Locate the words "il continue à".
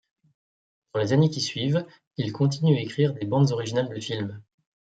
2.17-2.79